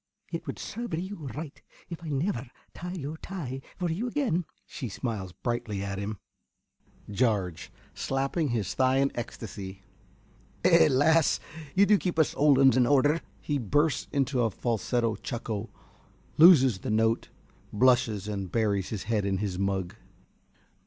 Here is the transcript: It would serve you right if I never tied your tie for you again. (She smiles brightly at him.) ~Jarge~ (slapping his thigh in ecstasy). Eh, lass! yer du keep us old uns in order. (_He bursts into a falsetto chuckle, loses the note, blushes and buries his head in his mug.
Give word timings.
It 0.31 0.47
would 0.47 0.57
serve 0.57 0.95
you 0.95 1.27
right 1.35 1.61
if 1.87 2.03
I 2.03 2.07
never 2.09 2.47
tied 2.73 2.97
your 2.97 3.17
tie 3.17 3.61
for 3.77 3.91
you 3.91 4.07
again. 4.07 4.45
(She 4.65 4.89
smiles 4.89 5.31
brightly 5.31 5.83
at 5.83 5.99
him.) 5.99 6.17
~Jarge~ 7.11 7.71
(slapping 7.93 8.47
his 8.47 8.73
thigh 8.73 8.95
in 8.95 9.11
ecstasy). 9.13 9.83
Eh, 10.63 10.87
lass! 10.89 11.39
yer 11.75 11.85
du 11.85 11.99
keep 11.99 12.17
us 12.17 12.33
old 12.33 12.57
uns 12.57 12.75
in 12.75 12.87
order. 12.87 13.21
(_He 13.47 13.61
bursts 13.61 14.07
into 14.11 14.41
a 14.41 14.49
falsetto 14.49 15.17
chuckle, 15.17 15.69
loses 16.35 16.79
the 16.79 16.89
note, 16.89 17.29
blushes 17.71 18.27
and 18.27 18.51
buries 18.51 18.89
his 18.89 19.03
head 19.03 19.23
in 19.23 19.37
his 19.37 19.59
mug. 19.59 19.93